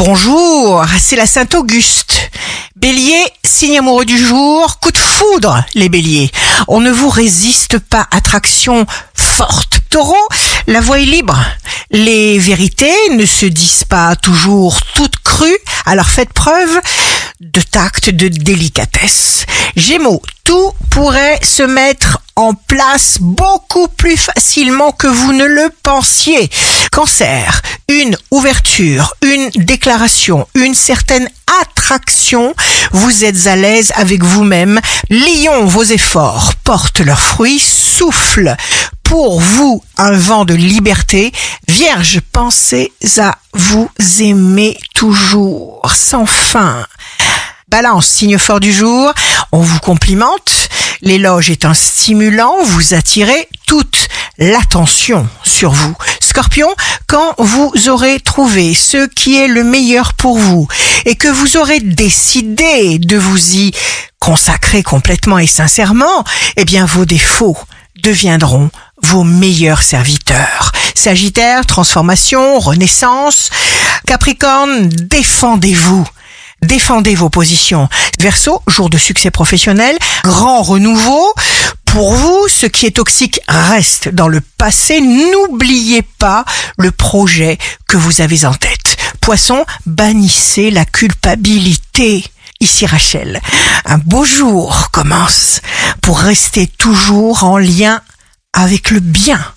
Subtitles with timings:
[0.00, 2.30] Bonjour, c'est la Saint-Auguste.
[2.76, 6.30] Bélier, signe amoureux du jour, coup de foudre, les béliers.
[6.68, 9.80] On ne vous résiste pas, attraction forte.
[9.90, 10.14] Taureau,
[10.68, 11.36] la voie est libre.
[11.90, 16.80] Les vérités ne se disent pas toujours toutes crues, alors faites preuve
[17.40, 19.46] de tact, de délicatesse.
[19.74, 26.48] Gémeaux, tout pourrait se mettre en place beaucoup plus facilement que vous ne le pensiez.
[26.92, 31.28] Cancer, une ouverture, une déclaration, une certaine
[31.60, 32.54] attraction,
[32.92, 34.80] vous êtes à l'aise avec vous-même.
[35.10, 38.54] Lion, vos efforts portent leurs fruits, souffle
[39.02, 41.32] pour vous un vent de liberté.
[41.66, 46.86] Vierge, pensez à vous aimer toujours, sans fin.
[47.68, 49.12] Balance, signe fort du jour,
[49.52, 50.50] on vous complimente,
[51.02, 55.94] l'éloge est un stimulant, vous attirez toute l'attention sur vous.
[56.20, 56.68] Scorpion,
[57.06, 60.68] quand vous aurez trouvé ce qui est le meilleur pour vous
[61.04, 63.72] et que vous aurez décidé de vous y
[64.20, 66.24] consacrer complètement et sincèrement,
[66.56, 67.56] eh bien vos défauts
[68.02, 68.70] deviendront
[69.02, 70.72] vos meilleurs serviteurs.
[70.94, 73.50] Sagittaire, transformation, renaissance.
[74.06, 76.06] Capricorne, défendez-vous.
[76.62, 77.88] Défendez vos positions.
[78.18, 81.34] Verseau, jour de succès professionnel, grand renouveau.
[81.84, 85.00] Pour vous, ce qui est toxique reste dans le passé.
[85.00, 86.44] N'oubliez pas
[86.76, 88.96] le projet que vous avez en tête.
[89.20, 92.24] Poisson, bannissez la culpabilité.
[92.60, 93.40] Ici Rachel,
[93.84, 95.60] un beau jour commence
[96.02, 98.02] pour rester toujours en lien
[98.52, 99.40] avec le bien.